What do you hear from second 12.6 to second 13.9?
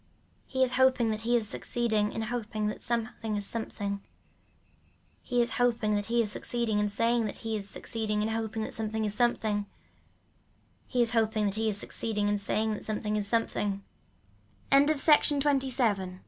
that something is something.